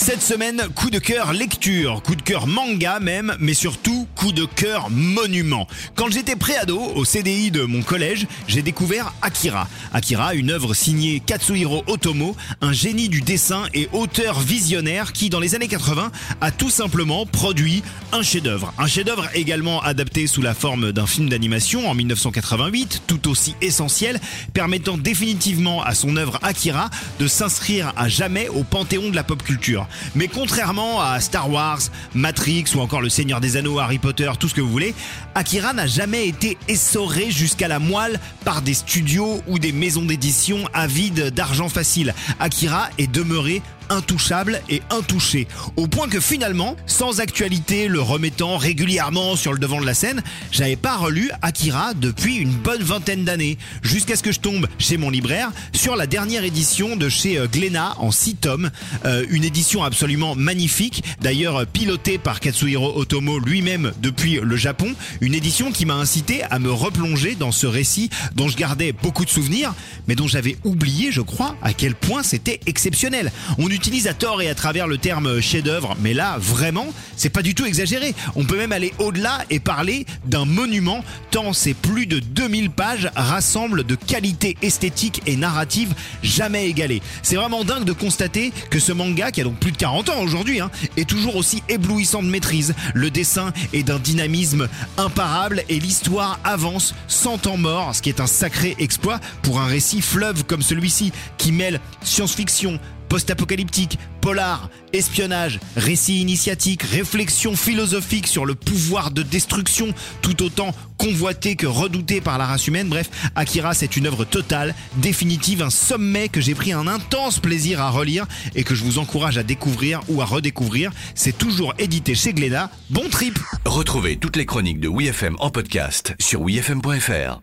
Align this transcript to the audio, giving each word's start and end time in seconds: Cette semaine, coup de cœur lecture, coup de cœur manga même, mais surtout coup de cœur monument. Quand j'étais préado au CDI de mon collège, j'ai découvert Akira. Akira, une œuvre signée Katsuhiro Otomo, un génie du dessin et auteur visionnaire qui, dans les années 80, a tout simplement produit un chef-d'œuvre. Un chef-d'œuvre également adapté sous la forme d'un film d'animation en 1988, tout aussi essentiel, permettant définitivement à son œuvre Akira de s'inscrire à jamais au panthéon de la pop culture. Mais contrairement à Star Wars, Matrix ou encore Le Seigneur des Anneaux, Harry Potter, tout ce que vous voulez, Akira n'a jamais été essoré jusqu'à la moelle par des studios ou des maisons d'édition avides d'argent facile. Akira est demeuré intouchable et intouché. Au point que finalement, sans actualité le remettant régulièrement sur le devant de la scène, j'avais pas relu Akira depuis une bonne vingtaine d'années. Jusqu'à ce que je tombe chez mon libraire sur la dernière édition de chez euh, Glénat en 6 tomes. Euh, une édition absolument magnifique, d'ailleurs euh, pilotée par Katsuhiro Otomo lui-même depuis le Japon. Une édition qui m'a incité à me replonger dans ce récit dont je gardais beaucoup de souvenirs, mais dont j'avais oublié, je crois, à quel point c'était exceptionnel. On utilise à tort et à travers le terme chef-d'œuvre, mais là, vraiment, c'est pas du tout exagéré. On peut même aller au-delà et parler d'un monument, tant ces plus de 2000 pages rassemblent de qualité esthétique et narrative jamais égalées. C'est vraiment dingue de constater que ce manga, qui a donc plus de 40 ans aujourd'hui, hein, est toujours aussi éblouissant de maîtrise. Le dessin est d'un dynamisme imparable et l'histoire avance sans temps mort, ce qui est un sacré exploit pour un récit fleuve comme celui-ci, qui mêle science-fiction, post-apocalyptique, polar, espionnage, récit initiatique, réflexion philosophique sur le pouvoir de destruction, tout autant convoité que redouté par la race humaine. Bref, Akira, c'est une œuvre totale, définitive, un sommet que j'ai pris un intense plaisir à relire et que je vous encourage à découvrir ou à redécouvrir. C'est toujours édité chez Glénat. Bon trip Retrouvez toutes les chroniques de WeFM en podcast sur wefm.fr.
Cette 0.00 0.22
semaine, 0.22 0.62
coup 0.76 0.90
de 0.90 1.00
cœur 1.00 1.32
lecture, 1.32 2.02
coup 2.04 2.14
de 2.14 2.22
cœur 2.22 2.46
manga 2.46 3.00
même, 3.00 3.36
mais 3.40 3.52
surtout 3.52 4.06
coup 4.14 4.30
de 4.30 4.44
cœur 4.44 4.90
monument. 4.90 5.66
Quand 5.96 6.08
j'étais 6.08 6.36
préado 6.36 6.80
au 6.80 7.04
CDI 7.04 7.50
de 7.50 7.62
mon 7.62 7.82
collège, 7.82 8.28
j'ai 8.46 8.62
découvert 8.62 9.12
Akira. 9.22 9.68
Akira, 9.92 10.34
une 10.34 10.50
œuvre 10.50 10.72
signée 10.72 11.20
Katsuhiro 11.20 11.82
Otomo, 11.88 12.36
un 12.60 12.72
génie 12.72 13.08
du 13.08 13.22
dessin 13.22 13.64
et 13.74 13.88
auteur 13.92 14.38
visionnaire 14.38 15.12
qui, 15.12 15.30
dans 15.30 15.40
les 15.40 15.56
années 15.56 15.68
80, 15.68 16.12
a 16.40 16.50
tout 16.52 16.70
simplement 16.70 17.26
produit 17.26 17.82
un 18.12 18.22
chef-d'œuvre. 18.22 18.72
Un 18.78 18.86
chef-d'œuvre 18.86 19.28
également 19.34 19.82
adapté 19.82 20.28
sous 20.28 20.42
la 20.42 20.54
forme 20.54 20.92
d'un 20.92 21.06
film 21.06 21.28
d'animation 21.28 21.90
en 21.90 21.94
1988, 21.94 23.02
tout 23.08 23.28
aussi 23.28 23.56
essentiel, 23.60 24.20
permettant 24.54 24.96
définitivement 24.96 25.82
à 25.82 25.94
son 25.94 26.16
œuvre 26.16 26.38
Akira 26.42 26.88
de 27.18 27.26
s'inscrire 27.26 27.92
à 27.96 28.08
jamais 28.08 28.48
au 28.48 28.62
panthéon 28.62 29.10
de 29.10 29.16
la 29.16 29.24
pop 29.24 29.42
culture. 29.42 29.87
Mais 30.14 30.28
contrairement 30.28 31.00
à 31.00 31.20
Star 31.20 31.50
Wars, 31.50 31.80
Matrix 32.14 32.64
ou 32.74 32.80
encore 32.80 33.00
Le 33.00 33.08
Seigneur 33.08 33.40
des 33.40 33.56
Anneaux, 33.56 33.78
Harry 33.78 33.98
Potter, 33.98 34.30
tout 34.38 34.48
ce 34.48 34.54
que 34.54 34.60
vous 34.60 34.70
voulez, 34.70 34.94
Akira 35.34 35.72
n'a 35.72 35.86
jamais 35.86 36.28
été 36.28 36.58
essoré 36.68 37.30
jusqu'à 37.30 37.68
la 37.68 37.78
moelle 37.78 38.20
par 38.44 38.62
des 38.62 38.74
studios 38.74 39.42
ou 39.46 39.58
des 39.58 39.72
maisons 39.72 40.04
d'édition 40.04 40.64
avides 40.74 41.30
d'argent 41.30 41.68
facile. 41.68 42.14
Akira 42.40 42.88
est 42.98 43.10
demeuré 43.10 43.62
intouchable 43.90 44.60
et 44.68 44.82
intouché. 44.90 45.46
Au 45.76 45.86
point 45.86 46.08
que 46.08 46.20
finalement, 46.20 46.76
sans 46.86 47.20
actualité 47.20 47.88
le 47.88 48.00
remettant 48.00 48.56
régulièrement 48.56 49.36
sur 49.36 49.52
le 49.52 49.58
devant 49.58 49.80
de 49.80 49.86
la 49.86 49.94
scène, 49.94 50.22
j'avais 50.50 50.76
pas 50.76 50.96
relu 50.96 51.30
Akira 51.42 51.94
depuis 51.94 52.36
une 52.36 52.52
bonne 52.52 52.82
vingtaine 52.82 53.24
d'années. 53.24 53.58
Jusqu'à 53.82 54.16
ce 54.16 54.22
que 54.22 54.32
je 54.32 54.40
tombe 54.40 54.66
chez 54.78 54.96
mon 54.96 55.10
libraire 55.10 55.50
sur 55.72 55.96
la 55.96 56.06
dernière 56.06 56.44
édition 56.44 56.96
de 56.96 57.08
chez 57.08 57.38
euh, 57.38 57.46
Glénat 57.46 57.94
en 57.98 58.10
6 58.10 58.36
tomes. 58.36 58.70
Euh, 59.04 59.24
une 59.30 59.44
édition 59.44 59.84
absolument 59.84 60.34
magnifique, 60.34 61.02
d'ailleurs 61.20 61.56
euh, 61.56 61.64
pilotée 61.64 62.18
par 62.18 62.40
Katsuhiro 62.40 62.98
Otomo 62.98 63.38
lui-même 63.38 63.92
depuis 64.00 64.40
le 64.42 64.56
Japon. 64.56 64.94
Une 65.20 65.34
édition 65.34 65.72
qui 65.72 65.86
m'a 65.86 65.94
incité 65.94 66.42
à 66.50 66.58
me 66.58 66.70
replonger 66.70 67.34
dans 67.34 67.52
ce 67.52 67.66
récit 67.66 68.10
dont 68.34 68.48
je 68.48 68.56
gardais 68.56 68.92
beaucoup 68.92 69.24
de 69.24 69.30
souvenirs, 69.30 69.74
mais 70.06 70.14
dont 70.14 70.26
j'avais 70.26 70.56
oublié, 70.64 71.12
je 71.12 71.20
crois, 71.20 71.56
à 71.62 71.72
quel 71.72 71.94
point 71.94 72.22
c'était 72.22 72.60
exceptionnel. 72.66 73.32
On 73.58 73.68
utilise 73.78 74.08
à 74.08 74.12
tort 74.12 74.42
et 74.42 74.48
à 74.48 74.56
travers 74.56 74.88
le 74.88 74.98
terme 74.98 75.40
chef-d'œuvre, 75.40 75.96
mais 76.00 76.12
là, 76.12 76.36
vraiment, 76.40 76.88
c'est 77.16 77.30
pas 77.30 77.42
du 77.42 77.54
tout 77.54 77.64
exagéré. 77.64 78.12
On 78.34 78.44
peut 78.44 78.56
même 78.56 78.72
aller 78.72 78.92
au-delà 78.98 79.44
et 79.50 79.60
parler 79.60 80.04
d'un 80.26 80.44
monument, 80.44 81.04
tant 81.30 81.52
ces 81.52 81.74
plus 81.74 82.06
de 82.06 82.18
2000 82.18 82.70
pages 82.70 83.08
rassemblent 83.14 83.84
de 83.84 83.94
qualité 83.94 84.56
esthétique 84.62 85.22
et 85.26 85.36
narrative 85.36 85.94
jamais 86.24 86.68
égalées. 86.68 87.02
C'est 87.22 87.36
vraiment 87.36 87.62
dingue 87.62 87.84
de 87.84 87.92
constater 87.92 88.52
que 88.68 88.80
ce 88.80 88.90
manga, 88.90 89.30
qui 89.30 89.42
a 89.42 89.44
donc 89.44 89.60
plus 89.60 89.70
de 89.70 89.76
40 89.76 90.08
ans 90.08 90.22
aujourd'hui, 90.22 90.58
hein, 90.58 90.72
est 90.96 91.08
toujours 91.08 91.36
aussi 91.36 91.62
éblouissant 91.68 92.24
de 92.24 92.28
maîtrise. 92.28 92.74
Le 92.94 93.10
dessin 93.12 93.52
est 93.72 93.84
d'un 93.84 94.00
dynamisme 94.00 94.66
imparable 94.96 95.62
et 95.68 95.78
l'histoire 95.78 96.40
avance 96.42 96.96
sans 97.06 97.38
temps 97.38 97.56
mort, 97.56 97.94
ce 97.94 98.02
qui 98.02 98.08
est 98.08 98.20
un 98.20 98.26
sacré 98.26 98.74
exploit 98.80 99.20
pour 99.42 99.60
un 99.60 99.66
récit 99.66 100.00
fleuve 100.00 100.42
comme 100.42 100.62
celui-ci, 100.62 101.12
qui 101.36 101.52
mêle 101.52 101.80
science-fiction, 102.02 102.80
post-apocalyptique, 103.08 103.98
polar, 104.20 104.70
espionnage, 104.92 105.60
récit 105.76 106.20
initiatique, 106.20 106.82
réflexion 106.82 107.56
philosophique 107.56 108.26
sur 108.26 108.46
le 108.46 108.54
pouvoir 108.54 109.10
de 109.10 109.22
destruction, 109.22 109.94
tout 110.22 110.42
autant 110.42 110.74
convoité 110.98 111.56
que 111.56 111.66
redouté 111.66 112.20
par 112.20 112.38
la 112.38 112.46
race 112.46 112.66
humaine. 112.66 112.88
Bref, 112.88 113.08
Akira, 113.34 113.74
c'est 113.74 113.96
une 113.96 114.06
œuvre 114.06 114.24
totale, 114.24 114.74
définitive, 114.96 115.62
un 115.62 115.70
sommet 115.70 116.28
que 116.28 116.40
j'ai 116.40 116.54
pris 116.54 116.72
un 116.72 116.86
intense 116.86 117.38
plaisir 117.38 117.80
à 117.80 117.90
relire 117.90 118.26
et 118.54 118.64
que 118.64 118.74
je 118.74 118.84
vous 118.84 118.98
encourage 118.98 119.38
à 119.38 119.42
découvrir 119.42 120.00
ou 120.08 120.20
à 120.20 120.24
redécouvrir. 120.24 120.90
C'est 121.14 121.36
toujours 121.36 121.74
édité 121.78 122.14
chez 122.14 122.32
Glénat. 122.32 122.70
Bon 122.90 123.08
trip 123.08 123.38
Retrouvez 123.64 124.16
toutes 124.16 124.36
les 124.36 124.46
chroniques 124.46 124.80
de 124.80 124.88
WeFM 124.88 125.36
en 125.38 125.50
podcast 125.50 126.14
sur 126.18 126.42
wefm.fr. 126.42 127.40